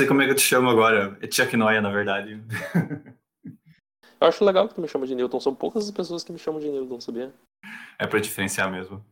[0.00, 1.18] sei como é que eu te chamo agora.
[1.20, 2.42] É Chuck Noia, na verdade.
[4.18, 5.40] Eu acho legal que tu me chama de Newton.
[5.40, 7.32] São poucas as pessoas que me chamam de Newton, sabia?
[7.98, 9.04] É pra diferenciar mesmo.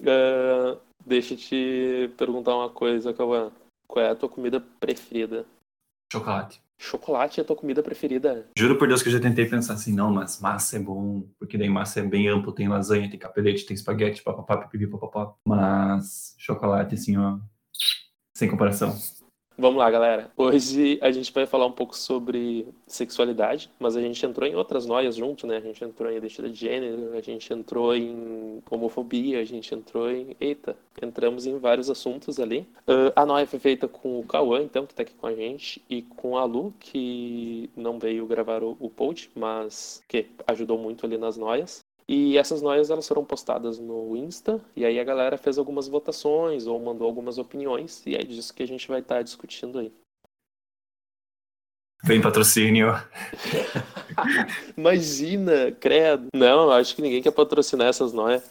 [0.00, 3.52] Uh, deixa eu te perguntar uma coisa, Cauã.
[3.86, 5.46] Qual é a tua comida preferida?
[6.12, 6.60] Chocolate.
[6.78, 8.48] Chocolate é a tua comida preferida?
[8.58, 11.56] Juro por Deus que eu já tentei pensar assim, não, mas massa é bom, porque
[11.56, 15.34] daí massa é bem amplo, tem lasanha, tem capelete, tem espaguete, papapá, pipipi, papapá.
[15.48, 17.38] Mas chocolate, assim, ó,
[18.36, 18.94] sem comparação.
[19.58, 20.30] Vamos lá, galera.
[20.36, 24.84] Hoje a gente vai falar um pouco sobre sexualidade, mas a gente entrou em outras
[24.84, 25.56] noias junto, né?
[25.56, 30.10] A gente entrou em identidade de gênero, a gente entrou em homofobia, a gente entrou
[30.10, 30.36] em.
[30.38, 32.68] Eita, entramos em vários assuntos ali.
[32.86, 35.82] Uh, a noia foi feita com o Cauã, então, que tá aqui com a gente,
[35.88, 38.92] e com a Lu, que não veio gravar o, o
[39.34, 41.82] mas que ajudou muito ali nas noias.
[42.08, 46.66] E essas noias elas foram postadas no Insta, e aí a galera fez algumas votações
[46.66, 49.92] ou mandou algumas opiniões, e é disso que a gente vai estar tá discutindo aí.
[52.04, 52.94] Vem patrocínio.
[54.76, 56.28] Imagina, credo.
[56.34, 58.48] Não, acho que ninguém quer patrocinar essas noias.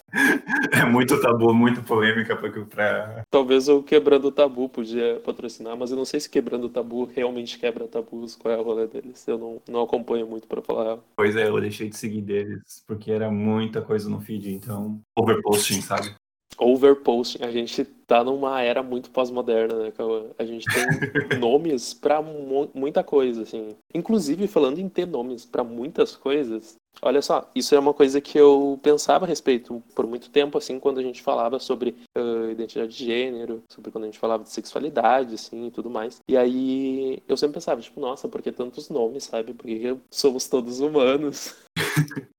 [0.71, 3.23] É muito tabu, muito polêmica pra...
[3.29, 7.05] Talvez o Quebrando o Tabu podia patrocinar, mas eu não sei se Quebrando o Tabu
[7.05, 9.25] realmente quebra tabus, qual é a rolê deles.
[9.27, 10.97] Eu não, não acompanho muito pra falar.
[11.16, 14.99] Pois é, eu deixei de seguir deles, porque era muita coisa no feed, então...
[15.17, 16.13] Overposting, sabe?
[16.57, 17.43] Overposting.
[17.43, 20.25] A gente tá numa era muito pós-moderna, né, Cauã?
[20.37, 23.75] A gente tem nomes para mu muita coisa, assim.
[23.93, 28.37] Inclusive, falando em ter nomes para muitas coisas, olha só, isso é uma coisa que
[28.37, 32.95] eu pensava a respeito por muito tempo, assim, quando a gente falava sobre uh, identidade
[32.95, 36.19] de gênero, sobre quando a gente falava de sexualidade, assim, e tudo mais.
[36.27, 39.53] E aí eu sempre pensava, tipo, nossa, por que tantos nomes, sabe?
[39.53, 41.55] Porque somos todos humanos.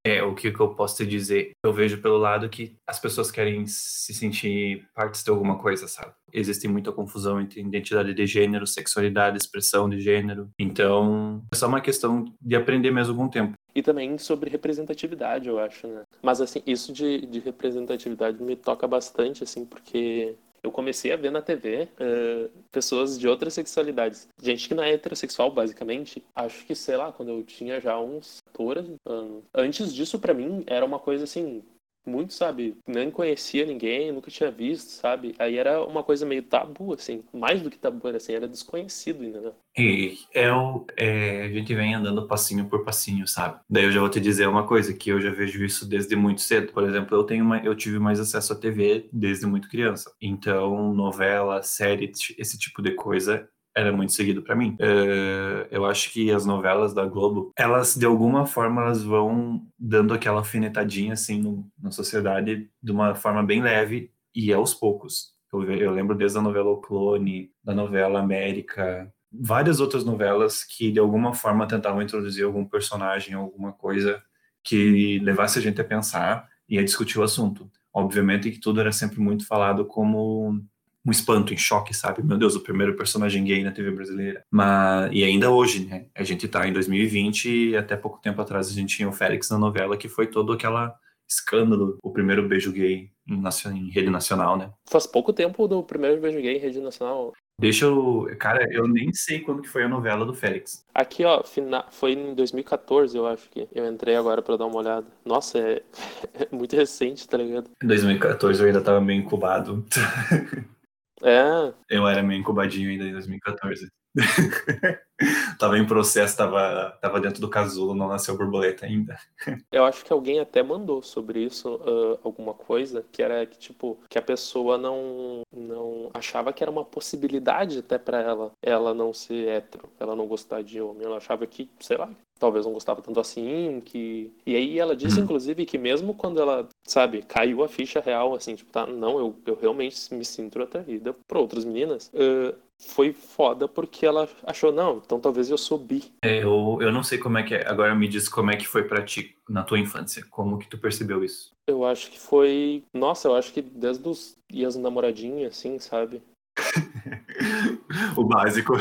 [0.05, 1.51] É, o que, que eu posso te dizer?
[1.65, 6.12] Eu vejo pelo lado que as pessoas querem se sentir partes de alguma coisa, sabe?
[6.33, 10.49] Existe muita confusão entre identidade de gênero, sexualidade, expressão de gênero.
[10.59, 13.55] Então, é só uma questão de aprender mesmo o tempo.
[13.75, 16.03] E também sobre representatividade, eu acho, né?
[16.23, 21.31] Mas, assim, isso de, de representatividade me toca bastante, assim, porque eu comecei a ver
[21.31, 24.28] na TV uh, eh, pessoas de outras sexualidades.
[24.43, 26.25] Gente que não é heterossexual, basicamente.
[26.34, 29.44] Acho que, sei lá, quando eu tinha já uns 14 anos.
[29.55, 31.62] Antes disso, para mim, era uma coisa assim,
[32.06, 32.77] muito, sabe?
[32.87, 35.34] Nem conhecia ninguém, nunca tinha visto, sabe?
[35.39, 37.22] Aí era uma coisa meio tabu, assim.
[37.33, 39.53] Mais do que tabu, era assim, era desconhecido ainda, né?
[39.78, 43.61] E é o, é, a gente vem andando passinho por passinho, sabe?
[43.69, 46.41] Daí eu já vou te dizer uma coisa, que eu já vejo isso desde muito
[46.41, 46.72] cedo.
[46.72, 50.11] Por exemplo, eu tenho uma, eu tive mais acesso à TV desde muito criança.
[50.21, 54.76] Então, novela, série, esse tipo de coisa era muito seguido para mim.
[54.81, 60.14] Uh, eu acho que as novelas da Globo, elas de alguma forma elas vão dando
[60.14, 65.34] aquela alfinetadinha assim no, na sociedade de uma forma bem leve e aos poucos.
[65.53, 70.91] Eu, eu lembro desde a novela O Clone, da novela América, várias outras novelas que
[70.91, 74.22] de alguma forma tentavam introduzir algum personagem, alguma coisa
[74.64, 77.70] que levasse a gente a pensar e a discutir o assunto.
[77.93, 80.62] Obviamente que tudo era sempre muito falado como
[81.06, 82.22] um espanto, em choque, sabe?
[82.22, 84.43] Meu Deus, o primeiro personagem gay na TV brasileira.
[84.50, 86.06] Mas, e ainda hoje, né?
[86.15, 89.49] A gente tá em 2020 e até pouco tempo atrás a gente tinha o Félix
[89.50, 90.94] na novela, que foi todo aquela
[91.28, 94.71] escândalo, o primeiro beijo gay em, rede nacional, né?
[94.89, 97.33] Faz pouco tempo do primeiro beijo gay em rede nacional.
[97.59, 98.28] Deixa eu.
[98.38, 100.84] Cara, eu nem sei quando que foi a novela do Félix.
[100.94, 101.87] Aqui, ó, fina...
[101.91, 103.67] foi em 2014, eu acho que.
[103.73, 105.06] Eu entrei agora pra dar uma olhada.
[105.25, 105.83] Nossa, é,
[106.34, 107.71] é muito recente, tá ligado?
[107.83, 109.84] Em 2014 eu ainda tava meio incubado.
[111.22, 111.72] É.
[111.88, 113.88] Eu era meio incubadinho ainda em 2014.
[115.59, 119.19] tava em processo, tava, tava dentro do casulo, não nasceu borboleta ainda.
[119.71, 123.99] Eu acho que alguém até mandou sobre isso uh, alguma coisa, que era que, tipo,
[124.09, 129.12] que a pessoa não, não achava que era uma possibilidade até para ela, ela não
[129.12, 131.05] ser hétero, ela não gostar de homem.
[131.05, 134.32] Ela achava que, sei lá, talvez não gostava tanto assim, que...
[134.46, 135.25] E aí ela disse, uhum.
[135.25, 139.37] inclusive, que mesmo quando ela, sabe, caiu a ficha real, assim, tipo, tá, não, eu,
[139.46, 144.99] eu realmente me sinto atraída por outras meninas, uh, foi foda porque ela achou, não,
[145.05, 146.12] então talvez eu sou bi.
[146.23, 148.67] É, eu, eu não sei como é que é, agora me diz como é que
[148.67, 151.50] foi pra ti na tua infância, como que tu percebeu isso?
[151.67, 156.23] Eu acho que foi, nossa, eu acho que desde os ias namoradinha, assim, sabe?
[158.17, 158.75] o básico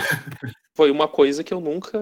[0.76, 2.00] foi uma coisa que eu nunca,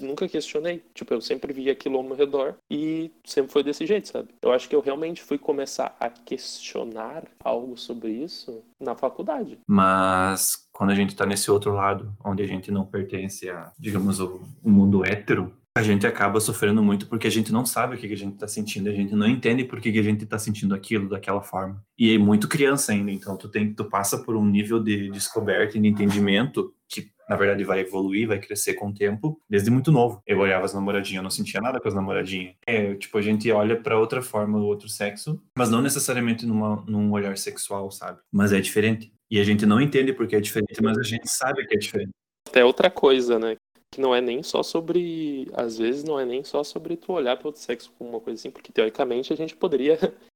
[0.00, 0.82] nunca questionei.
[0.94, 4.28] Tipo, eu sempre vi aquilo ao meu redor e sempre foi desse jeito, sabe?
[4.42, 9.58] Eu acho que eu realmente fui começar a questionar algo sobre isso na faculdade.
[9.66, 14.20] Mas quando a gente tá nesse outro lado, onde a gente não pertence a, digamos,
[14.20, 18.12] o, mundo hétero, a gente acaba sofrendo muito porque a gente não sabe o que,
[18.12, 21.08] a gente está sentindo, a gente não entende por que, a gente está sentindo aquilo
[21.08, 21.82] daquela forma.
[21.98, 25.78] E é muito criança ainda, então tu tem tu passa por um nível de descoberta
[25.78, 29.92] e de entendimento que na verdade vai evoluir, vai crescer com o tempo, desde muito
[29.92, 30.20] novo.
[30.26, 32.56] Eu olhava as namoradinhas, eu não sentia nada com as namoradinhas.
[32.66, 37.12] É, tipo, a gente olha para outra forma, outro sexo, mas não necessariamente numa, num
[37.12, 38.18] olhar sexual, sabe?
[38.32, 39.12] Mas é diferente.
[39.30, 42.10] E a gente não entende porque é diferente, mas a gente sabe que é diferente.
[42.48, 43.54] Até outra coisa, né?
[43.92, 45.48] Que não é nem só sobre.
[45.54, 48.40] Às vezes não é nem só sobre tu olhar para outro sexo como uma coisa
[48.40, 49.96] assim, porque teoricamente a gente poderia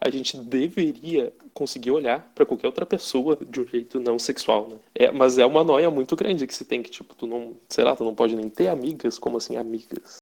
[0.00, 4.78] a gente deveria conseguir olhar para qualquer outra pessoa de um jeito não sexual, né?
[4.94, 7.84] É, mas é uma noia muito grande que você tem que, tipo, tu não, sei
[7.84, 10.18] lá, tu não pode nem ter amigas, como assim, amigas?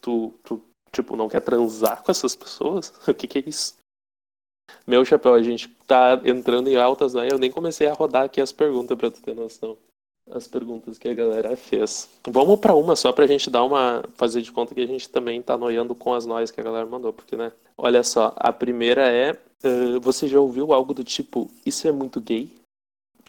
[0.00, 0.62] Tu, tu
[0.92, 2.92] tipo, não quer transar com essas pessoas?
[3.08, 3.76] O que que é isso?
[4.86, 7.28] Meu chapéu, a gente tá entrando em altas, né?
[7.30, 9.76] Eu nem comecei a rodar aqui as perguntas pra tu ter noção
[10.32, 12.08] as perguntas que a galera fez.
[12.28, 15.08] Vamos para uma só para a gente dar uma fazer de conta que a gente
[15.08, 17.52] também está noiando com as noias que a galera mandou, porque né?
[17.76, 22.20] Olha só, a primeira é uh, você já ouviu algo do tipo isso é muito
[22.20, 22.50] gay,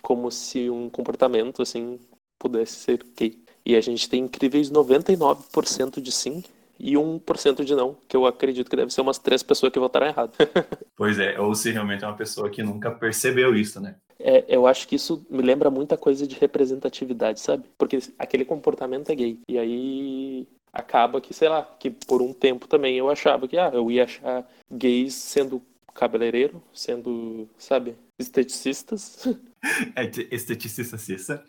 [0.02, 2.00] como se um comportamento assim
[2.40, 3.40] pudesse ser gay.
[3.66, 6.44] E a gente tem incríveis 99% de sim
[6.82, 10.08] e 1% de não, que eu acredito que deve ser umas três pessoas que votaram
[10.08, 10.32] errado.
[10.98, 13.96] pois é, ou se realmente é uma pessoa que nunca percebeu isso, né?
[14.20, 17.64] É, eu acho que isso me lembra muita coisa de representatividade, sabe?
[17.78, 19.40] Porque aquele comportamento é gay.
[19.48, 23.72] E aí acaba que, sei lá, que por um tempo também eu achava que, ah,
[23.74, 25.62] eu ia achar gays sendo
[25.94, 29.28] cabeleireiro, sendo, sabe, esteticistas.
[29.96, 31.46] É, esteticista, cista.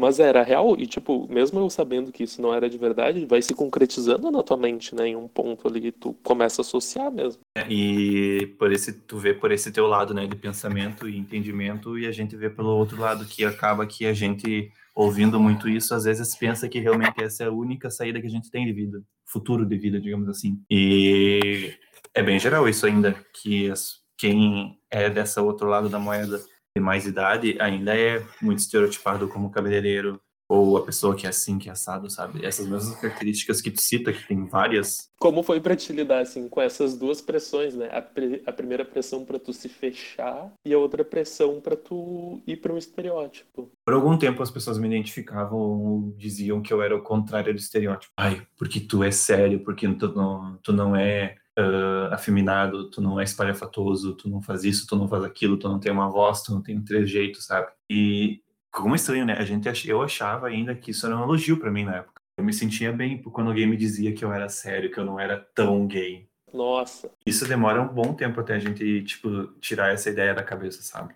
[0.00, 3.42] Mas era real, e tipo, mesmo eu sabendo que isso não era de verdade, vai
[3.42, 5.08] se concretizando na tua mente, né?
[5.08, 7.42] Em um ponto ali, tu começa a associar mesmo.
[7.54, 11.98] É, e por esse, tu vê por esse teu lado, né, de pensamento e entendimento,
[11.98, 15.94] e a gente vê pelo outro lado que acaba que a gente, ouvindo muito isso,
[15.94, 18.72] às vezes pensa que realmente essa é a única saída que a gente tem de
[18.72, 20.58] vida, futuro de vida, digamos assim.
[20.70, 21.74] E
[22.14, 26.40] é bem geral isso ainda, que as, quem é dessa outro lado da moeda
[26.80, 31.68] mais idade ainda é muito estereotipado como cabeleireiro ou a pessoa que é assim, que
[31.68, 32.44] é assado, sabe?
[32.44, 35.08] Essas mesmas características que tu cita, que tem várias.
[35.16, 37.88] Como foi pra te lidar, assim, com essas duas pressões, né?
[37.92, 42.42] A, pre a primeira pressão para tu se fechar e a outra pressão para tu
[42.48, 43.70] ir para um estereótipo.
[43.84, 48.12] Por algum tempo as pessoas me identificavam, diziam que eu era o contrário do estereótipo.
[48.18, 53.20] Ai, porque tu é sério, porque tu não, tu não é uh, afeminado, tu não
[53.20, 56.42] é espalhafatoso, tu não faz isso, tu não faz aquilo, tu não tem uma voz,
[56.42, 57.70] tu não tem um trejeito, sabe?
[57.88, 58.42] E
[58.72, 59.34] como estranho, né?
[59.34, 62.20] A gente eu achava ainda que isso era um elogio para mim na época.
[62.36, 65.20] Eu me sentia bem quando alguém me dizia que eu era sério, que eu não
[65.20, 66.28] era tão gay.
[66.52, 67.10] Nossa.
[67.24, 71.14] Isso demora um bom tempo até a gente, tipo, tirar essa ideia da cabeça, sabe?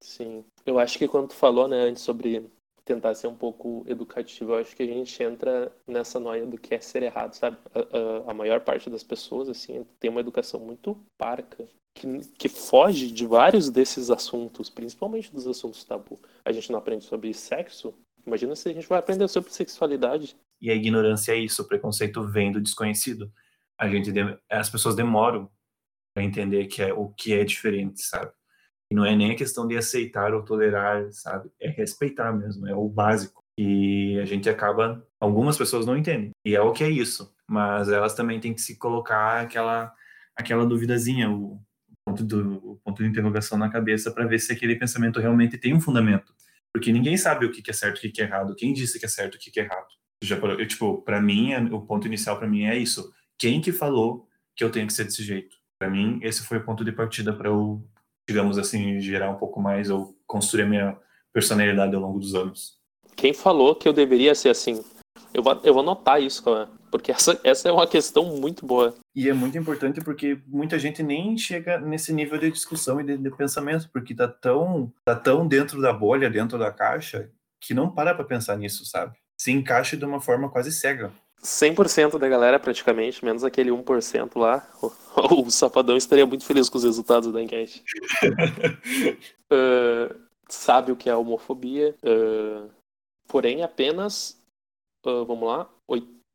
[0.00, 0.44] Sim.
[0.66, 2.50] Eu acho que quando tu falou, né, antes sobre
[2.84, 6.74] tentar ser um pouco educativo, eu acho que a gente entra nessa noia do que
[6.74, 7.56] é ser errado, sabe?
[7.74, 7.78] A,
[8.28, 12.06] a, a maior parte das pessoas, assim, tem uma educação muito parca, que,
[12.38, 16.18] que foge de vários desses assuntos, principalmente dos assuntos tabu.
[16.44, 17.94] A gente não aprende sobre sexo,
[18.26, 20.36] imagina se a gente vai aprender sobre sexualidade.
[20.60, 23.32] E a ignorância é isso, o preconceito vem do desconhecido.
[23.78, 24.12] A gente,
[24.50, 25.50] as pessoas demoram
[26.14, 28.32] para entender que é o que é diferente, sabe?
[28.92, 31.50] E não é nem a questão de aceitar ou tolerar, sabe?
[31.58, 33.42] É respeitar mesmo, é o básico.
[33.58, 35.02] E a gente acaba.
[35.18, 36.30] Algumas pessoas não entendem.
[36.44, 37.34] E é o que é isso.
[37.48, 39.90] Mas elas também têm que se colocar aquela,
[40.36, 41.58] aquela duvidazinha, o
[42.06, 45.72] ponto, do, o ponto de interrogação na cabeça para ver se aquele pensamento realmente tem
[45.72, 46.34] um fundamento.
[46.70, 48.54] Porque ninguém sabe o que é certo e o que é errado.
[48.54, 49.88] Quem disse que é certo e o que é errado?
[50.22, 53.10] Já, eu, tipo, para mim, o ponto inicial para mim é isso.
[53.38, 55.56] Quem que falou que eu tenho que ser desse jeito?
[55.80, 57.82] Para mim, esse foi o ponto de partida para eu
[58.32, 60.98] digamos assim, gerar um pouco mais ou construir a minha
[61.34, 62.78] personalidade ao longo dos anos.
[63.14, 64.82] Quem falou que eu deveria ser assim?
[65.34, 68.94] Eu vou, eu vou anotar isso, cara, porque essa, essa é uma questão muito boa.
[69.14, 73.18] E é muito importante porque muita gente nem chega nesse nível de discussão e de,
[73.18, 77.90] de pensamento, porque tá tão, tá tão dentro da bolha, dentro da caixa, que não
[77.90, 79.14] para pra pensar nisso, sabe?
[79.38, 81.12] Se encaixa de uma forma quase cega.
[81.42, 84.92] 100% da galera, praticamente, menos aquele 1% lá, o,
[85.46, 87.82] o Safadão estaria muito feliz com os resultados da enquete.
[89.52, 90.14] uh,
[90.48, 92.70] sabe o que é homofobia, uh,
[93.26, 94.40] porém apenas,
[95.04, 95.68] uh, vamos lá,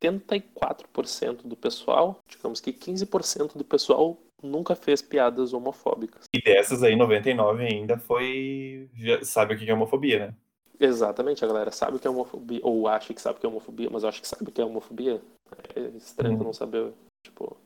[0.04, 6.26] 84% do pessoal, digamos que 15% do pessoal nunca fez piadas homofóbicas.
[6.34, 8.90] E dessas aí, 99 ainda foi.
[9.24, 10.36] sabe o que é homofobia, né?
[10.80, 13.50] Exatamente, a galera sabe o que é homofobia, ou acha que sabe o que é
[13.50, 15.22] homofobia, mas eu acho que sabe o que é homofobia.
[15.76, 16.44] É estranho uhum.
[16.44, 16.94] não saber,
[17.26, 17.58] tipo,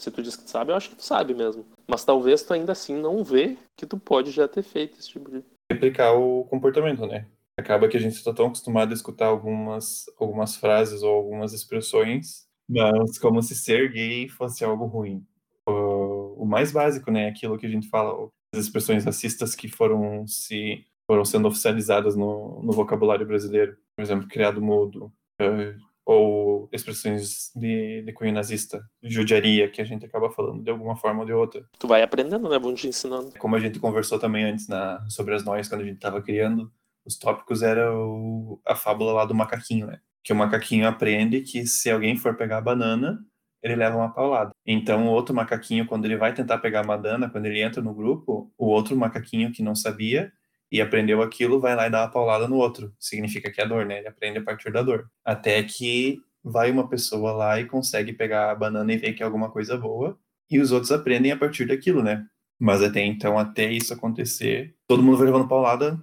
[0.00, 1.64] se tu diz que tu sabe, eu acho que tu sabe mesmo.
[1.86, 5.30] Mas talvez tu ainda assim não vê que tu pode já ter feito esse tipo
[5.30, 5.44] de.
[5.70, 7.26] Replicar o comportamento, né?
[7.58, 12.46] Acaba que a gente está tão acostumado a escutar algumas, algumas frases ou algumas expressões,
[12.68, 15.24] mas como se ser gay fosse algo ruim.
[15.68, 17.28] O, o mais básico, né?
[17.28, 22.62] Aquilo que a gente fala, as expressões racistas que foram se foram sendo oficializadas no,
[22.62, 23.76] no vocabulário brasileiro.
[23.96, 25.12] Por exemplo, criado mudo,
[25.42, 25.76] uh,
[26.06, 31.22] ou expressões de, de cunho nazista, judiaria, que a gente acaba falando de alguma forma
[31.22, 31.66] ou de outra.
[31.80, 32.56] Tu vai aprendendo, né?
[32.60, 33.32] Vão te ensinando.
[33.40, 36.70] Como a gente conversou também antes na, sobre as noias, quando a gente estava criando,
[37.04, 39.98] os tópicos era o, a fábula lá do macaquinho, né?
[40.22, 43.18] Que o macaquinho aprende que se alguém for pegar a banana,
[43.64, 44.52] ele leva uma paulada.
[44.64, 47.92] Então, o outro macaquinho, quando ele vai tentar pegar a banana, quando ele entra no
[47.92, 50.32] grupo, o outro macaquinho que não sabia
[50.70, 52.94] e aprendeu aquilo, vai lá e dá uma paulada no outro.
[52.98, 53.98] Significa que é dor, né?
[53.98, 55.10] Ele aprende a partir da dor.
[55.24, 59.26] Até que vai uma pessoa lá e consegue pegar a banana e ver que é
[59.26, 60.18] alguma coisa boa,
[60.50, 62.26] e os outros aprendem a partir daquilo, né?
[62.58, 66.02] Mas até então, até isso acontecer, todo mundo vai levando paulada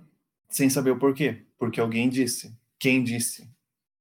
[0.50, 1.44] sem saber o porquê.
[1.58, 2.56] Porque alguém disse.
[2.80, 3.50] Quem disse?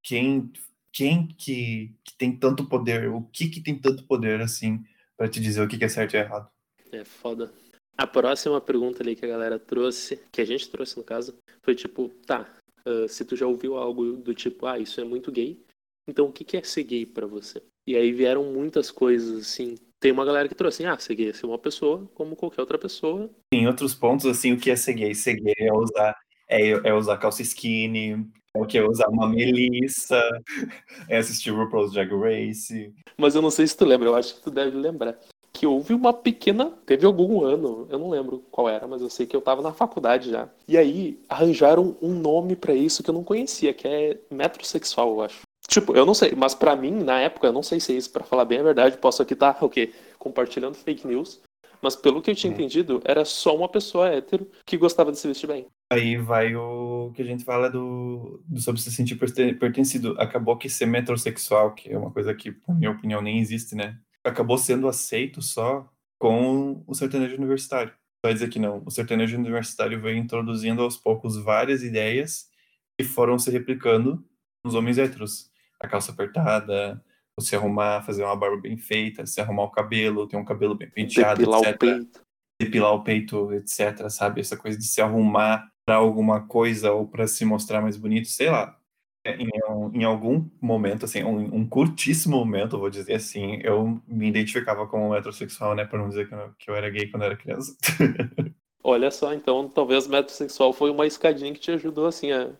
[0.02, 0.52] Quem
[0.92, 3.10] quem que, que tem tanto poder?
[3.10, 4.82] O que que tem tanto poder assim
[5.14, 6.48] para te dizer o que, que é certo e errado?
[6.90, 7.52] É foda.
[7.98, 11.74] A próxima pergunta ali que a galera trouxe, que a gente trouxe no caso, foi
[11.74, 12.46] tipo, tá,
[12.86, 15.58] uh, se tu já ouviu algo do tipo, ah, isso é muito gay,
[16.06, 17.62] então o que é ser gay para você?
[17.86, 19.76] E aí vieram muitas coisas assim.
[19.98, 22.60] Tem uma galera que trouxe assim, ah, ser gay é ser uma pessoa como qualquer
[22.60, 23.30] outra pessoa.
[23.50, 25.14] Em outros pontos, assim, o que é ser gay?
[25.14, 26.14] Ser gay é usar,
[26.48, 28.12] é, é usar calça skinny,
[28.54, 30.20] é o que é usar uma melissa,
[31.08, 32.92] é assistir o RuPaul's Drag Race.
[33.16, 35.18] Mas eu não sei se tu lembra, eu acho que tu deve lembrar
[35.56, 36.70] que houve uma pequena.
[36.84, 39.72] Teve algum ano, eu não lembro qual era, mas eu sei que eu tava na
[39.72, 40.50] faculdade já.
[40.68, 45.22] E aí arranjaram um nome para isso que eu não conhecia, que é metrosexual, eu
[45.22, 45.40] acho.
[45.66, 48.12] Tipo, eu não sei, mas para mim, na época, eu não sei se é isso,
[48.12, 49.92] pra falar bem a verdade, posso aqui estar, tá, o quê?
[50.18, 51.40] Compartilhando fake news.
[51.80, 55.28] Mas pelo que eu tinha entendido, era só uma pessoa hétero que gostava de se
[55.28, 55.66] vestir bem.
[55.92, 60.16] Aí vai o que a gente fala do, do sobre se sentir pertencido.
[60.18, 63.96] Acabou que ser metrosexual, que é uma coisa que, na minha opinião, nem existe, né?
[64.28, 67.92] Acabou sendo aceito só com o sertanejo universitário.
[68.24, 68.82] Vai dizer que não.
[68.84, 72.48] O sertanejo universitário veio introduzindo aos poucos várias ideias
[72.98, 74.24] que foram se replicando
[74.64, 75.50] nos homens héteros.
[75.78, 77.02] A calça apertada,
[77.38, 80.90] você arrumar, fazer uma barba bem feita, se arrumar o cabelo, ter um cabelo bem
[80.90, 81.74] penteado, Depilar etc.
[81.74, 82.20] o peito.
[82.60, 84.08] Depilar o peito, etc.
[84.08, 84.40] Sabe?
[84.40, 88.50] Essa coisa de se arrumar para alguma coisa ou para se mostrar mais bonito, sei
[88.50, 88.76] lá
[89.34, 89.48] em,
[89.94, 95.10] em, algum momento, assim, um, um, curtíssimo momento, vou dizer assim, eu me identificava como
[95.10, 95.84] metrosexual, né?
[95.84, 97.76] Por não dizer que eu, que eu era gay quando eu era criança.
[98.82, 102.50] Olha só, então talvez metrosexual foi uma escadinha que te ajudou, assim, a.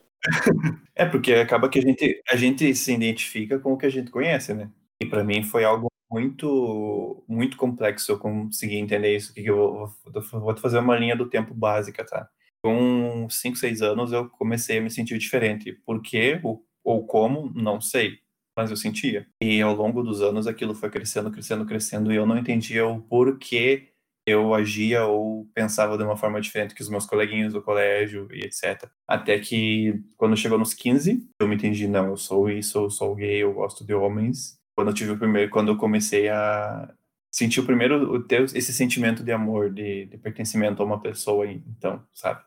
[0.95, 4.11] é, porque acaba que a gente, a gente se identifica com o que a gente
[4.11, 4.69] conhece, né?
[5.01, 9.33] E para mim foi algo muito muito complexo eu conseguir entender isso.
[9.33, 12.27] Que eu vou, vou fazer uma linha do tempo básica, tá?
[12.61, 15.73] com 5, 6 anos eu comecei a me sentir diferente.
[15.85, 16.39] Por quê
[16.87, 18.19] ou como, não sei,
[18.57, 19.27] mas eu sentia.
[19.43, 23.01] E ao longo dos anos aquilo foi crescendo, crescendo, crescendo e eu não entendia o
[23.01, 23.89] porquê
[24.25, 28.41] eu agia ou pensava de uma forma diferente que os meus coleguinhas do colégio e
[28.43, 28.89] etc.
[29.07, 33.15] Até que quando chegou nos 15, eu me entendi, não, eu sou isso, eu sou
[33.15, 34.57] gay, eu gosto de homens.
[34.75, 36.93] Quando eu tive o primeiro, quando eu comecei a
[37.31, 42.01] sentir o primeiro, ter esse sentimento de amor, de, de pertencimento a uma pessoa, então,
[42.13, 42.41] sabe?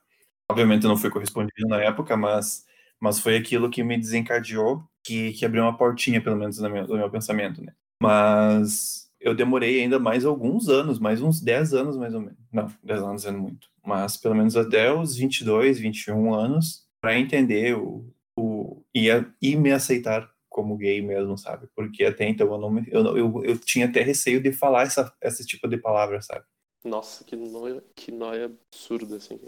[0.51, 2.67] Obviamente não foi correspondido na época, mas,
[3.01, 6.87] mas foi aquilo que me desencadeou, que, que abriu uma portinha, pelo menos, no meu,
[6.87, 7.73] no meu pensamento, né?
[8.03, 12.39] Mas eu demorei ainda mais alguns anos, mais uns 10 anos mais ou menos.
[12.53, 13.69] Não, 10 anos é muito.
[13.85, 18.05] Mas pelo menos até os 22, 21 anos, para entender o,
[18.39, 21.69] o e, a, e me aceitar como gay mesmo, sabe?
[21.75, 25.13] Porque até então eu não me, eu, eu, eu tinha até receio de falar essa,
[25.23, 26.45] esse tipo de palavra, sabe?
[26.85, 29.39] Nossa, que nóia, que nóia absurda, assim.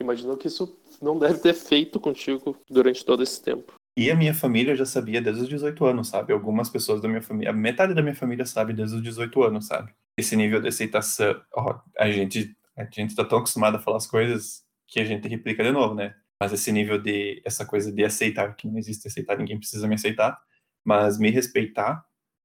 [0.00, 3.74] Imagino que isso não deve ter feito contigo durante todo esse tempo.
[3.98, 6.32] E a minha família já sabia desde os 18 anos, sabe?
[6.32, 9.94] Algumas pessoas da minha família, metade da minha família sabe desde os 18 anos, sabe?
[10.18, 11.34] Esse nível de aceitação,
[11.98, 15.64] a gente a gente tá tão acostumado a falar as coisas que a gente replica
[15.64, 16.14] de novo, né?
[16.38, 19.94] Mas esse nível de essa coisa de aceitar, que não existe aceitar, ninguém precisa me
[19.94, 20.38] aceitar,
[20.84, 22.04] mas me respeitar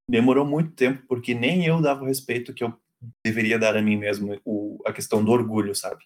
[0.10, 2.74] demorou muito tempo porque nem eu dava o respeito que eu
[3.26, 6.04] deveria dar a mim mesmo, o, a questão do orgulho, sabe?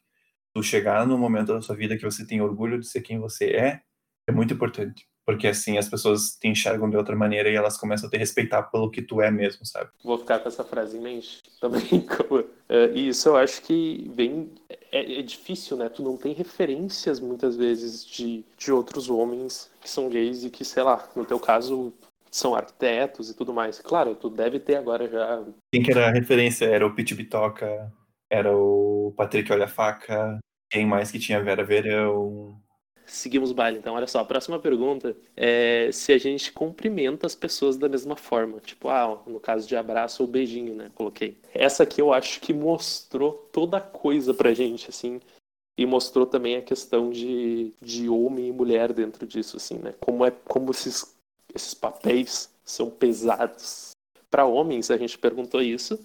[0.64, 3.82] Chegar no momento da sua vida que você tem orgulho de ser quem você é,
[4.28, 5.06] é muito importante.
[5.26, 8.62] Porque assim as pessoas te enxergam de outra maneira e elas começam a te respeitar
[8.64, 9.90] pelo que tu é mesmo, sabe?
[10.04, 11.84] Vou ficar com essa frase em mente também.
[12.68, 14.52] É, e isso eu acho que vem.
[14.92, 15.88] É, é, difícil, né?
[15.88, 20.66] Tu não tem referências muitas vezes de, de outros homens que são gays e que,
[20.66, 21.94] sei lá, no teu caso,
[22.32, 23.80] são arquitetos e tudo mais.
[23.80, 25.44] Claro, tu deve ter agora já.
[25.72, 26.66] Quem que era a referência?
[26.66, 27.94] Era o Pit Bitoca,
[28.32, 30.40] era o Patrick Olha Faca,
[30.76, 32.62] quem mais que tinha Vera Verão?
[33.06, 33.78] seguimos o baile.
[33.78, 38.18] Então, olha só, a próxima pergunta é se a gente cumprimenta as pessoas da mesma
[38.18, 38.60] forma.
[38.60, 40.92] Tipo, ah, no caso de abraço ou beijinho, né?
[40.94, 41.38] Coloquei.
[41.54, 45.22] Essa aqui eu acho que mostrou toda a coisa pra gente, assim.
[45.78, 49.94] E mostrou também a questão de, de homem e mulher dentro disso, assim, né?
[50.00, 51.16] Como, é, como esses,
[51.54, 53.92] esses papéis são pesados.
[54.30, 56.04] Para homens, a gente perguntou isso.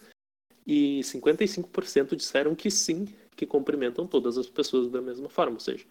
[0.67, 3.09] E 55% disseram que sim,
[3.41, 5.55] que cumprimentam todas as pessoas da mesma forma.
[5.55, 5.87] Ou seja,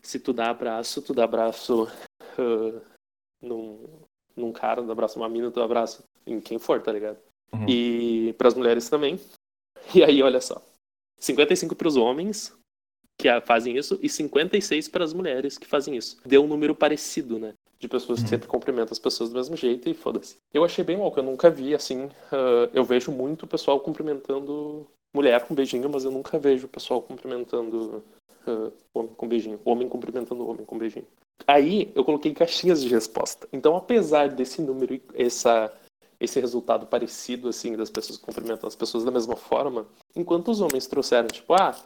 [0.00, 1.88] se tu dá abraço, tu dá abraço
[2.38, 2.80] uh,
[3.40, 3.88] num,
[4.36, 7.18] num cara, tu dá abraço numa mina, tu dá abraço em quem for, tá ligado?
[7.52, 7.68] Uhum.
[7.68, 9.18] E para as mulheres também.
[9.96, 10.62] E aí, olha só.
[11.18, 12.56] 55 para os homens
[13.18, 16.16] que fazem isso e 56 para as mulheres que fazem isso.
[16.24, 17.52] Deu um número parecido, né?
[17.80, 18.28] De pessoas que uhum.
[18.28, 20.36] sempre cumprimentam as pessoas do mesmo jeito e foda-se.
[20.54, 22.04] Eu achei bem louco, eu nunca vi assim.
[22.04, 27.02] Uh, eu vejo muito pessoal cumprimentando mulher com beijinho, mas eu nunca vejo o pessoal
[27.02, 28.02] cumprimentando
[28.46, 29.60] uh, homem com beijinho.
[29.64, 31.06] Homem cumprimentando homem com beijinho.
[31.46, 33.48] Aí eu coloquei caixinhas de resposta.
[33.52, 35.72] Então, apesar desse número, essa,
[36.20, 40.86] esse resultado parecido, assim, das pessoas cumprimentando as pessoas da mesma forma, enquanto os homens
[40.86, 41.76] trouxeram, tipo, ah,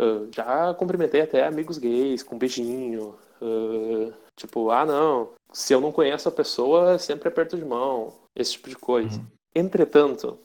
[0.00, 3.14] uh, já cumprimentei até amigos gays com beijinho.
[3.40, 8.14] Uh, tipo, ah, não, se eu não conheço a pessoa, sempre aperto de mão.
[8.34, 9.18] Esse tipo de coisa.
[9.18, 9.26] Uhum.
[9.54, 10.38] Entretanto,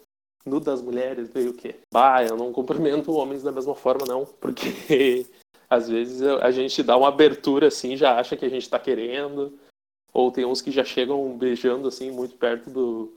[0.47, 1.75] no das mulheres veio o quê?
[1.93, 5.25] Bah, eu não cumprimento homens da mesma forma, não, porque
[5.69, 9.57] às vezes a gente dá uma abertura assim, já acha que a gente tá querendo.
[10.13, 13.13] Ou tem uns que já chegam beijando assim, muito perto do,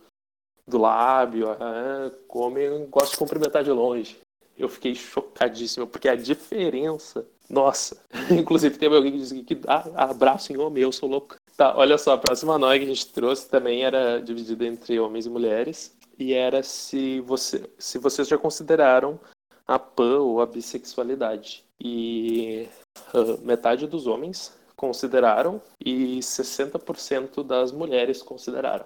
[0.67, 1.51] do lábio.
[1.51, 4.19] Ah, homem gosta de cumprimentar de longe.
[4.59, 7.27] Eu fiquei chocadíssimo, porque a diferença.
[7.49, 7.97] Nossa!
[8.31, 11.37] Inclusive, teve alguém que disse que dá abraço em homem, eu sou louco.
[11.57, 15.27] Tá, olha só, a próxima noia que a gente trouxe também era dividida entre homens
[15.27, 15.97] e mulheres.
[16.21, 19.19] E era se, você, se vocês já consideraram
[19.67, 21.65] a pan ou a bissexualidade.
[21.81, 22.69] E
[23.15, 28.85] uh, metade dos homens consideraram e 60% das mulheres consideraram.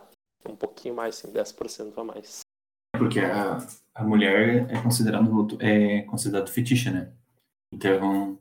[0.49, 2.41] Um pouquinho mais, sim, 10% a mais.
[2.97, 3.59] Porque a,
[3.97, 7.13] a mulher é considerado, é considerado fetiche, né?
[7.73, 8.39] Então,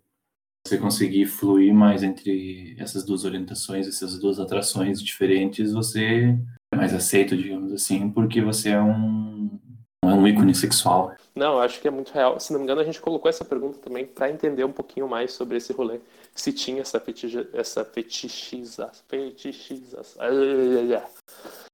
[0.67, 6.38] você conseguir fluir mais entre essas duas orientações, essas duas atrações diferentes, você é
[6.84, 9.50] mais aceito, digamos assim, porque você é um,
[10.04, 11.15] é um ícone sexual.
[11.34, 12.38] Não, acho que é muito real.
[12.39, 15.32] Se não me engano, a gente colocou essa pergunta também para entender um pouquinho mais
[15.32, 16.02] sobre esse rolê.
[16.36, 20.02] Se tinha essa, fetiche, essa fetichiza, fetichiza,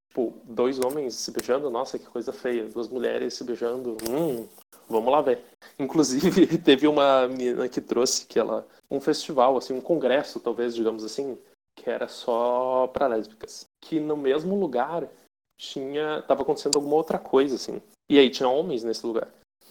[0.09, 2.65] tipo, dois homens se beijando, nossa, que coisa feia.
[2.65, 4.47] Duas mulheres se beijando, hum,
[4.87, 5.43] vamos lá ver.
[5.79, 11.03] Inclusive, teve uma menina que trouxe que ela um festival, assim, um congresso, talvez, digamos
[11.03, 11.37] assim,
[11.75, 13.68] que era só para lésbicas.
[13.81, 15.09] Que no mesmo lugar
[15.57, 17.81] tinha tava acontecendo alguma outra coisa assim.
[18.09, 19.27] E aí tinha homens nesse lugar.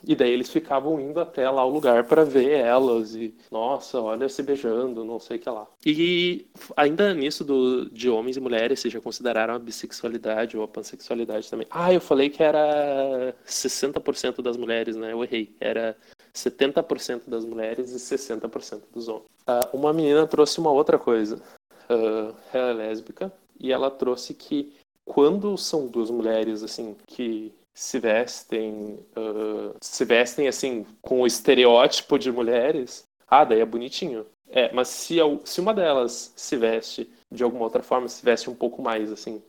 [0.06, 4.28] E daí eles ficavam indo até lá o lugar para ver elas e nossa, olha
[4.28, 5.66] se beijando, não sei o que lá.
[5.84, 10.68] E ainda nisso do, de homens e mulheres, vocês já consideraram a bissexualidade ou a
[10.68, 11.66] pansexualidade também?
[11.70, 15.12] Ah, eu falei que era 60% das mulheres, né?
[15.12, 15.54] Eu errei.
[15.60, 15.96] Era
[16.32, 19.26] 70% das mulheres e 60% dos homens.
[19.48, 21.42] Uh, uma menina trouxe uma outra coisa
[21.88, 27.98] uh, ela é lésbica e ela trouxe que quando são duas mulheres assim que se
[27.98, 34.26] vestem uh, se vestem assim com o estereótipo de mulheres ah daí é bonitinho.
[34.50, 38.54] É mas se, se uma delas se veste de alguma outra forma se veste um
[38.54, 39.42] pouco mais assim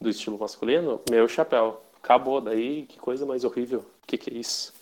[0.00, 1.82] do estilo masculino meu chapéu.
[2.02, 3.84] Acabou daí que coisa mais horrível.
[4.06, 4.72] Que, que é isso?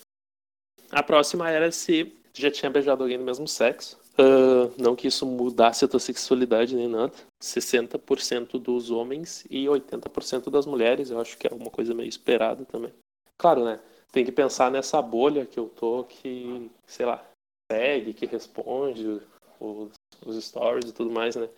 [0.91, 5.25] A próxima era se já tinha beijado alguém do mesmo sexo Uh, não que isso
[5.25, 7.13] mudasse a tua sexualidade nem nada.
[7.41, 12.65] 60% dos homens e 80% das mulheres, eu acho que é uma coisa meio esperada
[12.65, 12.93] também.
[13.37, 13.79] Claro, né?
[14.11, 17.25] Tem que pensar nessa bolha que eu tô, que, sei lá,
[17.71, 19.21] segue, que responde
[19.61, 19.93] os,
[20.27, 21.49] os stories e tudo mais, né?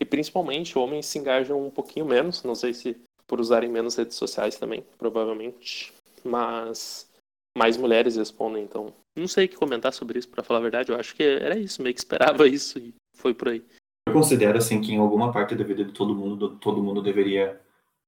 [0.00, 4.16] E principalmente homens se engajam um pouquinho menos, não sei se por usarem menos redes
[4.16, 5.92] sociais também, provavelmente.
[6.24, 7.07] Mas
[7.56, 10.92] mais mulheres respondem, então não sei o que comentar sobre isso, para falar a verdade.
[10.92, 13.64] Eu acho que era isso, meio que esperava isso e foi por aí.
[14.06, 17.60] Eu considero assim que em alguma parte da vida de todo mundo, todo mundo deveria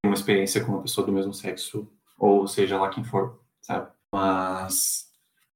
[0.02, 1.86] ter uma experiência com uma pessoa do mesmo sexo,
[2.18, 3.90] ou seja lá quem for, sabe?
[4.12, 5.10] Mas,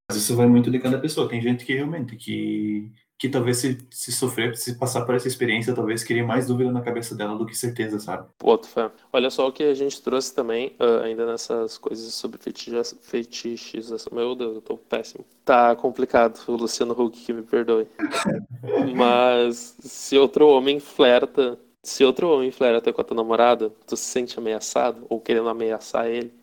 [0.09, 1.29] mas isso vai muito de cada pessoa.
[1.29, 5.75] Tem gente que realmente que que talvez se, se sofrer, se passar por essa experiência,
[5.75, 8.27] talvez queria mais dúvida na cabeça dela do que certeza, sabe?
[8.43, 8.91] Outro fé.
[9.13, 14.13] Olha só o que a gente trouxe também, uh, ainda nessas coisas sobre fetichização.
[14.13, 15.25] Meu Deus, eu tô péssimo.
[15.45, 17.87] Tá complicado, o Luciano Huck que me perdoe.
[18.95, 24.05] Mas se outro homem flerta, se outro homem flerta com a tua namorada, tu se
[24.05, 26.35] sente ameaçado ou querendo ameaçar ele,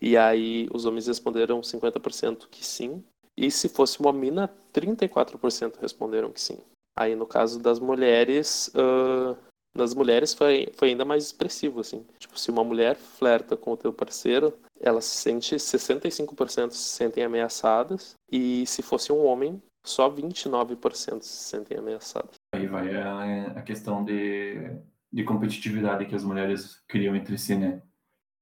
[0.00, 3.02] e aí os homens responderam 50% que sim,
[3.38, 6.58] e se fosse uma mina, 34% responderam que sim.
[6.98, 9.36] Aí no caso das mulheres, uh,
[9.72, 12.04] nas mulheres foi, foi ainda mais expressivo, assim.
[12.18, 17.22] Tipo, se uma mulher flerta com o teu parceiro, ela se sente, 65% se sentem
[17.22, 22.34] ameaçadas, e se fosse um homem, só 29% se sentem ameaçados.
[22.52, 24.76] Aí vai a, a questão de,
[25.12, 27.80] de competitividade que as mulheres criam entre si, né?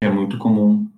[0.00, 0.90] É muito comum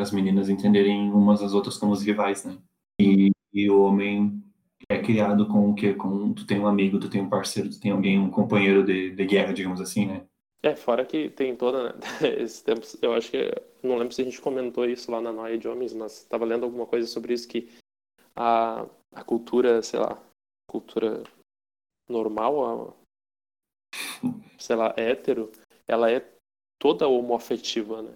[0.00, 2.56] as meninas entenderem umas as outras como rivais, né?
[3.00, 4.42] E, e o homem
[4.88, 5.94] é criado com o quê?
[5.94, 9.10] Com tu tem um amigo, tu tem um parceiro, tu tem alguém, um companheiro de,
[9.10, 10.26] de guerra, digamos assim, né?
[10.62, 12.00] É, fora que tem toda, né?
[12.40, 13.50] Esses tempos, eu acho que,
[13.82, 16.64] não lembro se a gente comentou isso lá na Noia de Homens, mas estava lendo
[16.64, 17.68] alguma coisa sobre isso, que
[18.34, 20.22] a, a cultura, sei lá,
[20.68, 21.22] cultura
[22.08, 23.06] normal, a,
[24.58, 25.50] sei lá, hétero,
[25.86, 26.26] ela é
[26.78, 28.14] toda homoafetiva, né?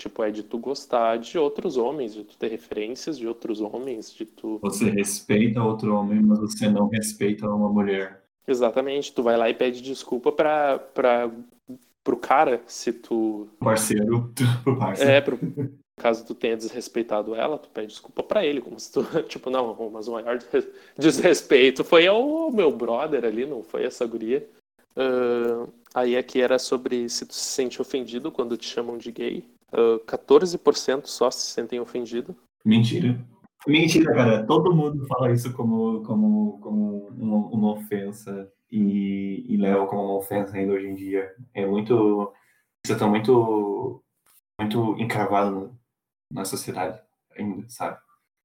[0.00, 4.10] Tipo, é de tu gostar de outros homens, de tu ter referências de outros homens,
[4.10, 4.58] de tu.
[4.62, 8.22] Você respeita outro homem, mas você não respeita uma mulher.
[8.48, 11.30] Exatamente, tu vai lá e pede desculpa pra, pra,
[12.02, 13.46] pro cara se tu.
[13.58, 14.32] Parceiro,
[14.64, 15.12] pro parceiro.
[15.12, 15.38] É, pro,
[15.98, 19.90] caso tu tenha desrespeitado ela, tu pede desculpa para ele, como se tu, tipo, não,
[19.90, 20.38] mas o maior
[20.96, 24.48] desrespeito foi ao meu brother ali, não foi essa guria.
[24.96, 29.44] Uh, aí aqui era sobre se tu se sente ofendido quando te chamam de gay.
[29.72, 32.34] Uh, 14% só se sentem ofendidos.
[32.64, 33.18] Mentira.
[33.66, 34.46] Mentira, cara.
[34.46, 40.16] Todo mundo fala isso como, como, como uma, uma ofensa e, e leva como uma
[40.16, 41.34] ofensa ainda hoje em dia.
[41.54, 42.32] É muito.
[42.84, 44.02] Isso tá muito,
[44.58, 45.78] muito encravado
[46.32, 47.00] na sociedade
[47.36, 47.98] ainda, sabe?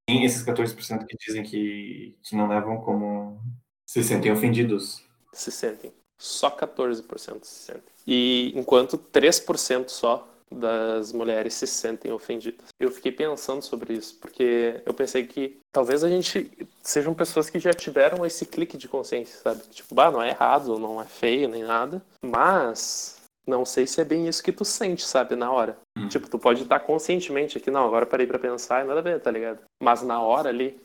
[0.07, 3.39] Tem esses 14% que dizem que, que não levam como.
[3.85, 5.03] se sentem ofendidos.
[5.33, 5.93] Se sentem.
[6.17, 7.93] Só 14% se sentem.
[8.07, 12.67] E enquanto 3% só das mulheres se sentem ofendidas.
[12.79, 17.59] Eu fiquei pensando sobre isso, porque eu pensei que talvez a gente sejam pessoas que
[17.59, 19.61] já tiveram esse clique de consciência, sabe?
[19.69, 24.05] Tipo, bah, não é errado, não é feio nem nada, mas não sei se é
[24.05, 25.77] bem isso que tu sente, sabe, na hora.
[25.97, 26.07] Hum.
[26.07, 29.21] Tipo, tu pode estar conscientemente aqui, não, agora parei para pensar e nada a ver,
[29.21, 29.59] tá ligado?
[29.81, 30.79] Mas na hora ali,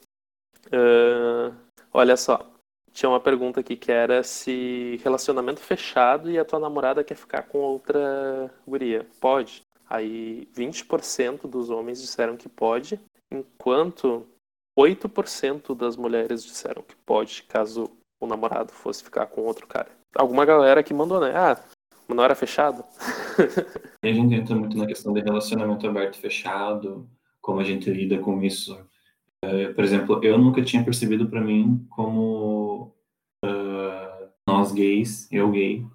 [0.66, 1.54] uh,
[1.92, 2.49] olha só,
[2.92, 7.42] tinha uma pergunta aqui que era se relacionamento fechado e a tua namorada quer ficar
[7.44, 9.06] com outra guria.
[9.20, 9.62] Pode?
[9.88, 13.00] Aí 20% dos homens disseram que pode,
[13.30, 14.26] enquanto
[14.78, 19.88] 8% das mulheres disseram que pode, caso o namorado fosse ficar com outro cara.
[20.14, 21.32] Alguma galera que mandou, né?
[21.34, 21.60] Ah,
[22.08, 22.84] não era fechado?
[24.02, 27.08] a gente entra muito na questão de relacionamento aberto e fechado,
[27.40, 28.78] como a gente lida com isso
[29.42, 32.94] é, por exemplo, eu nunca tinha percebido para mim como
[33.44, 35.86] uh, nós gays, eu gay,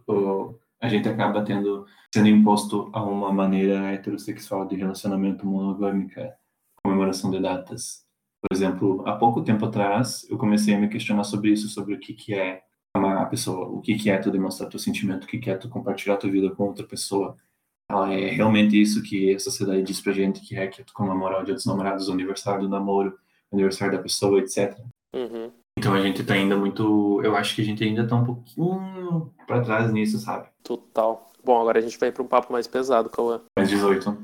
[0.82, 6.34] a gente acaba tendo sendo imposto a uma maneira heterossexual de relacionamento monogâmica,
[6.82, 8.06] comemoração de datas.
[8.42, 12.00] Por exemplo, há pouco tempo atrás, eu comecei a me questionar sobre isso, sobre o
[12.00, 12.62] que que é
[12.96, 15.58] amar a pessoa, o que que é tu demonstrar teu sentimento, o que que é
[15.58, 17.36] tu compartilhar tua vida com outra pessoa.
[17.90, 20.94] Ela é realmente isso que a sociedade diz pra gente que é, que é tu
[20.94, 23.18] comemorar o dia dos namorados, o aniversário do namoro,
[23.52, 24.78] aniversário da pessoa, etc.
[25.16, 25.52] Uhum.
[25.78, 27.22] Então a gente tá ainda muito.
[27.24, 30.48] Eu acho que a gente ainda tá um pouquinho pra trás nisso, sabe?
[30.64, 31.30] Total.
[31.44, 33.42] Bom, agora a gente vai pra um papo mais pesado, Cauã.
[33.58, 34.18] Mais 18.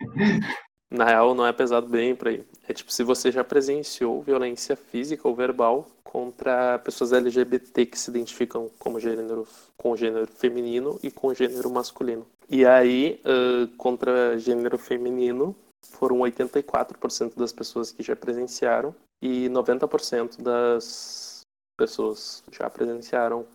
[0.92, 2.44] Na real, não é pesado bem pra aí.
[2.68, 8.10] É tipo, se você já presenciou violência física ou verbal contra pessoas LGBT que se
[8.10, 9.48] identificam como gênero,
[9.78, 12.26] com gênero feminino e com gênero masculino.
[12.50, 20.42] E aí, uh, contra gênero feminino, foram 84% das pessoas que já presenciaram e 90%
[20.42, 21.42] das
[21.76, 23.46] pessoas já presenciaram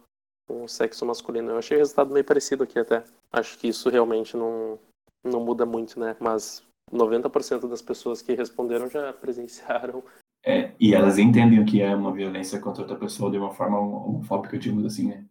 [0.50, 1.52] o sexo masculino.
[1.52, 3.04] Eu achei o resultado meio parecido aqui até.
[3.32, 4.80] Acho que isso realmente não,
[5.24, 6.16] não muda muito, né?
[6.20, 10.04] Mas 90% das pessoas que responderam já presenciaram.
[10.46, 13.80] É, e elas entendem o que é uma violência contra outra pessoa de uma forma
[13.80, 15.26] homofóbica, digamos assim, né?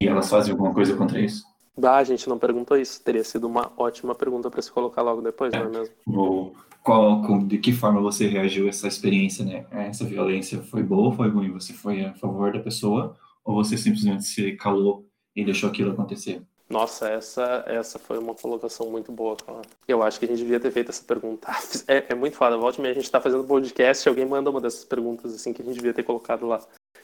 [0.00, 1.44] E elas fazem alguma coisa contra isso.
[1.82, 3.02] Ah, a gente não perguntou isso.
[3.02, 6.54] Teria sido uma ótima pergunta para se colocar logo depois, é, não é mesmo?
[6.82, 9.66] qual, de que forma você reagiu a essa experiência, né?
[9.70, 11.52] Essa violência foi boa ou foi ruim?
[11.52, 16.42] Você foi a favor da pessoa ou você simplesmente se calou e deixou aquilo acontecer?
[16.68, 19.60] Nossa, essa, essa foi uma colocação muito boa, cara.
[19.86, 21.48] Eu acho que a gente devia ter feito essa pergunta.
[21.86, 22.56] É, é muito foda.
[22.56, 25.64] Volte a gente tá fazendo podcast e alguém manda uma dessas perguntas assim que a
[25.64, 26.60] gente devia ter colocado lá.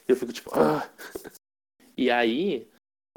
[0.09, 0.89] E eu fico tipo, ah.
[1.97, 2.67] E aí,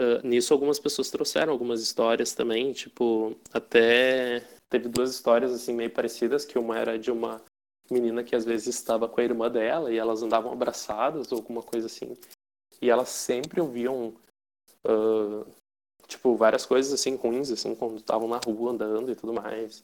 [0.02, 5.92] Uh, nisso algumas pessoas trouxeram algumas histórias também, tipo, até teve duas histórias assim meio
[5.92, 7.40] parecidas, que uma era de uma
[7.92, 11.62] menina que às vezes estava com a irmã dela e elas andavam abraçadas ou alguma
[11.62, 12.18] coisa assim.
[12.82, 14.16] E elas sempre ouviam
[14.88, 15.46] uh,
[16.08, 19.84] tipo várias coisas assim ruins assim quando estavam na rua andando e tudo mais.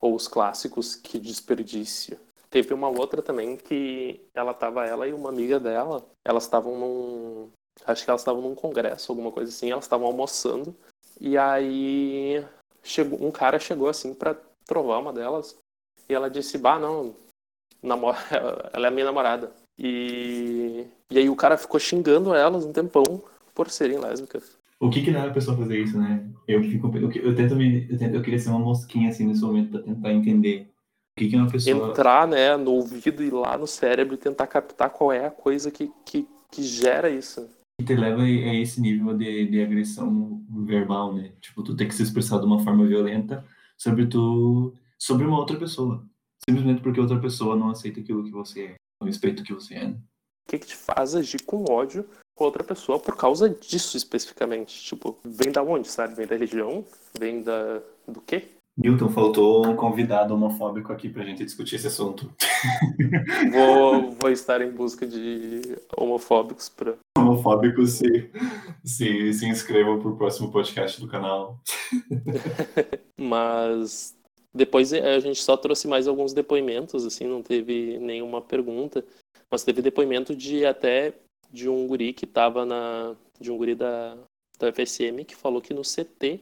[0.00, 2.18] Ou os clássicos que desperdício.
[2.50, 7.50] Teve uma outra também que ela tava ela e uma amiga dela, elas estavam num
[7.86, 10.74] Acho que elas estavam num congresso, alguma coisa assim, elas estavam almoçando.
[11.20, 12.44] E aí
[12.82, 15.56] chegou, um cara chegou assim para trovar uma delas.
[16.08, 17.14] E ela disse, bah, não,
[17.82, 18.18] namora,
[18.72, 19.52] ela é minha namorada.
[19.78, 23.22] E, e aí o cara ficou xingando elas um tempão
[23.54, 24.56] por serem lésbicas.
[24.80, 26.28] O que que dá a pessoa fazer isso, né?
[26.46, 29.40] Eu fico, eu, eu tento me, eu, tento, eu queria ser uma mosquinha assim nesse
[29.40, 30.68] momento para tentar entender
[31.16, 34.46] o que que uma pessoa entrar, né, no ouvido e lá no cérebro e tentar
[34.46, 37.48] captar qual é a coisa que, que, que gera isso.
[37.78, 41.32] Que te leva a esse nível de, de agressão verbal, né?
[41.40, 43.44] Tipo, tu tem que se expressar de uma forma violenta
[43.76, 46.04] sobre tu, sobre uma outra pessoa,
[46.48, 49.88] simplesmente porque outra pessoa não aceita aquilo que você é, o respeito que você é.
[49.88, 49.96] Né?
[50.46, 54.82] O que, que te faz agir com ódio com outra pessoa por causa disso especificamente?
[54.84, 56.14] Tipo, vem da onde, sabe?
[56.14, 56.84] Vem da religião?
[57.18, 58.48] Vem da do quê?
[58.76, 62.30] Milton, faltou um convidado homofóbico aqui pra gente discutir esse assunto.
[63.52, 65.62] Vou, vou estar em busca de
[65.96, 66.96] homofóbicos para.
[67.44, 68.30] Homofóbicos se,
[68.82, 71.60] se, se inscrevam pro próximo podcast do canal.
[73.20, 74.16] Mas
[74.52, 79.04] depois a gente só trouxe mais alguns depoimentos, assim, não teve nenhuma pergunta.
[79.50, 81.12] Mas teve depoimento de até
[81.52, 83.14] de um guri que tava na.
[83.38, 84.16] de um guri da,
[84.58, 86.40] da FSM que falou que no CT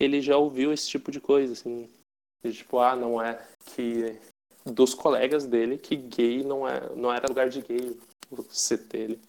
[0.00, 1.88] ele já ouviu esse tipo de coisa, assim.
[2.42, 4.18] De, tipo, ah, não é que.
[4.66, 7.96] Dos colegas dele, que gay não, é, não era lugar de gay,
[8.30, 9.20] o CT dele,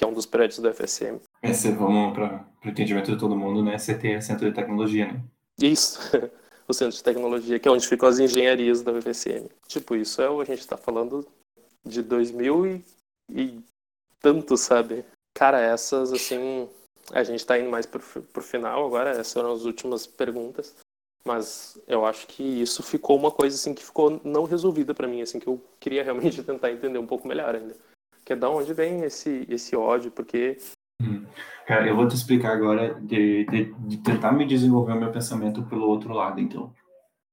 [0.00, 1.20] que é um dos prédios do FSM.
[1.42, 3.76] Esse, vamos para o entendimento de todo mundo, né?
[3.76, 5.22] CT é Centro de Tecnologia, né?
[5.60, 6.00] Isso,
[6.66, 9.50] o Centro de Tecnologia, que é onde ficam as engenharias da UFSM.
[9.68, 11.28] Tipo, isso é o a gente está falando
[11.84, 12.84] de 2000 e,
[13.30, 13.60] e
[14.22, 15.04] tanto, sabe?
[15.34, 16.66] Cara, essas, assim,
[17.12, 20.74] a gente está indo mais pro, pro final agora, essas foram as últimas perguntas.
[21.26, 25.20] Mas eu acho que isso ficou uma coisa assim que ficou não resolvida para mim,
[25.20, 27.76] assim que eu queria realmente tentar entender um pouco melhor ainda.
[28.30, 30.56] Que é da onde vem esse esse ódio, porque
[31.02, 31.26] hum.
[31.66, 35.64] Cara, eu vou te explicar agora de, de, de, tentar me desenvolver o meu pensamento
[35.64, 36.72] pelo outro lado, então.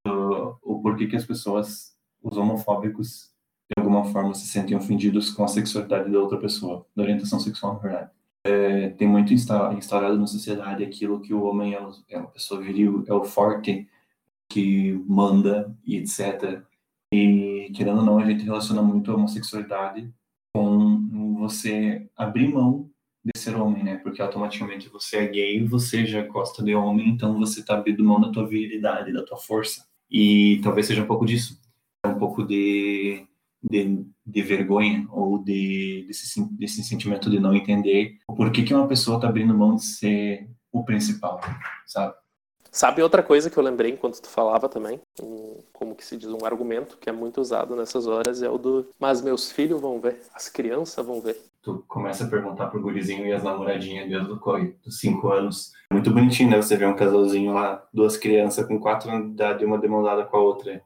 [0.07, 3.31] Uh, o porquê que as pessoas, os homofóbicos,
[3.69, 7.75] de alguma forma se sentem ofendidos com a sexualidade da outra pessoa, da orientação sexual,
[7.75, 8.11] na verdade.
[8.43, 13.03] É, tem muito instaurado na sociedade aquilo que o homem é, é uma pessoa viril,
[13.07, 13.87] é o forte,
[14.49, 16.63] que manda e etc.
[17.13, 20.11] E, querendo ou não, a gente relaciona muito a homossexualidade
[20.57, 22.89] com você abrir mão
[23.23, 23.97] de ser homem, né?
[23.97, 28.19] Porque automaticamente você é gay, você já gosta de homem, então você tá abrindo mão
[28.19, 29.85] da tua virilidade, da tua força.
[30.09, 31.59] E talvez seja um pouco disso.
[32.05, 33.27] Um pouco de
[33.69, 38.87] de, de vergonha ou de, desse, desse sentimento de não entender o porquê que uma
[38.87, 41.41] pessoa está abrindo mão de ser o principal,
[41.85, 42.13] sabe?
[42.71, 44.99] Sabe outra coisa que eu lembrei enquanto tu falava também?
[45.21, 48.57] Um, como que se diz, um argumento que é muito usado nessas horas é o
[48.57, 51.37] do mas meus filhos vão ver, as crianças vão ver.
[51.61, 55.73] Tu começa a perguntar pro gurizinho e as namoradinhas desde o corre, dos cinco anos.
[55.91, 56.61] Muito bonitinho, né?
[56.61, 60.37] Você vê um casalzinho lá, duas crianças com quatro anos de idade, uma demandada com
[60.37, 60.81] a outra.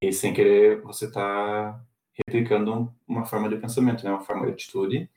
[0.00, 1.78] E sem querer, você tá
[2.14, 4.10] replicando uma forma de pensamento, né?
[4.10, 5.10] uma forma de atitude,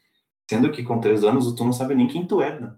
[0.50, 2.76] sendo que com três anos tu não sabe nem quem tu é, né?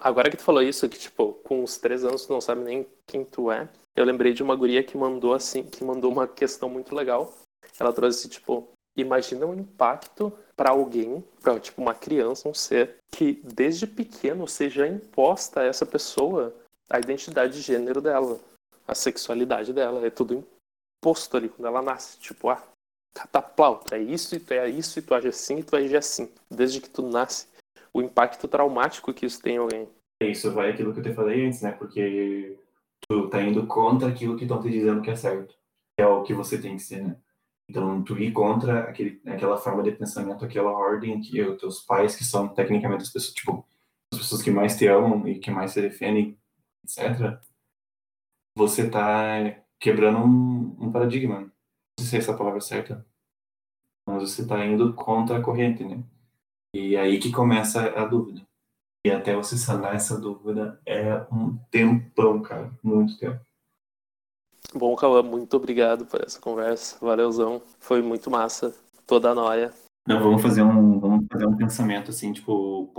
[0.00, 2.86] Agora que tu falou isso, que tipo, com os três anos tu não sabe nem
[3.06, 6.68] quem tu é, eu lembrei de uma guria que mandou assim, que mandou uma questão
[6.68, 7.32] muito legal.
[7.78, 13.40] Ela trouxe, tipo, imagina um impacto para alguém, para tipo uma criança, um ser, que
[13.44, 16.54] desde pequeno seja imposta a essa pessoa
[16.88, 18.38] a identidade de gênero dela,
[18.86, 20.46] a sexualidade dela, é tudo
[21.02, 22.18] imposto ali quando ela nasce.
[22.18, 22.62] Tipo, ah,
[23.14, 26.30] catapauta, é isso e tu é isso e tu age assim e tu age assim.
[26.50, 27.48] Desde que tu nasce,
[27.96, 29.88] o impacto traumático que isso tem em alguém.
[30.22, 31.72] Isso vai aquilo que eu te falei antes, né?
[31.72, 32.58] Porque
[33.08, 35.54] tu tá indo contra aquilo que estão te dizendo que é certo.
[35.96, 37.16] Que é o que você tem que ser, né?
[37.68, 42.14] Então, tu ir contra aquele, aquela forma de pensamento, aquela ordem que os teus pais,
[42.14, 43.66] que são tecnicamente as pessoas, tipo,
[44.12, 46.38] as pessoas que mais te amam e que mais se defendem,
[46.84, 47.40] etc.,
[48.56, 51.50] você tá quebrando um, um paradigma
[51.98, 53.06] sei se é essa palavra certa,
[54.06, 56.02] mas você está indo contra a corrente, né?
[56.74, 58.42] E aí que começa a dúvida.
[59.06, 63.40] E até você sanar essa dúvida é um tempão, cara, muito tempo.
[64.74, 66.96] Bom, Cauã, muito obrigado por essa conversa.
[67.00, 67.62] Valeuzão.
[67.78, 68.74] Foi muito massa.
[69.06, 69.72] Toda a noia.
[70.06, 72.90] Não, vamos fazer um, vamos fazer um pensamento assim, tipo,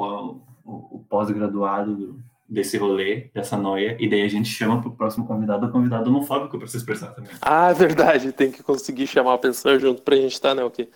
[0.65, 5.71] o pós-graduado desse rolê, dessa noia, e daí a gente chama pro próximo convidado o
[5.71, 7.31] convidado homofóbico para se expressar também.
[7.41, 10.71] Ah, verdade, tem que conseguir chamar a pessoa junto pra gente estar, tá, né, o
[10.71, 10.87] quê?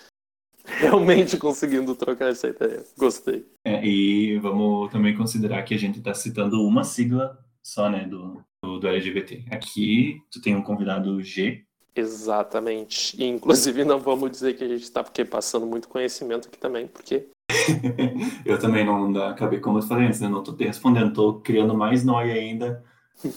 [0.80, 2.84] Realmente conseguindo trocar essa ideia.
[2.98, 3.46] Gostei.
[3.66, 8.42] É, e vamos também considerar que a gente está citando uma sigla só, né, do,
[8.64, 9.46] do, do, LGBT.
[9.52, 11.64] Aqui tu tem um convidado G.
[11.96, 13.22] Exatamente.
[13.22, 16.88] E, inclusive não vamos dizer que a gente está porque passando muito conhecimento aqui também,
[16.88, 17.28] porque
[18.46, 20.30] eu também não acabei, como eu falei antes, né?
[20.30, 22.84] Não tô te respondendo, tô criando mais nóia ainda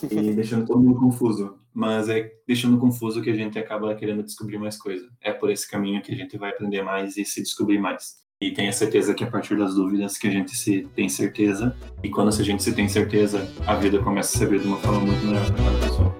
[0.09, 1.59] e deixando todo mundo confuso.
[1.75, 5.05] Mas é deixando confuso que a gente acaba querendo descobrir mais coisa.
[5.21, 8.23] É por esse caminho que a gente vai aprender mais e se descobrir mais.
[8.41, 11.75] E tenha certeza que a partir das dúvidas que a gente se tem certeza.
[12.03, 14.77] E quando a gente se tem certeza, a vida começa a se abrir de uma
[14.77, 16.15] forma muito melhor para cada pessoa.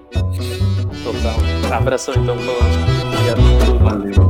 [1.02, 1.76] Total.
[1.76, 3.78] Abração então, Obrigado por tudo.
[3.78, 4.25] Valeu.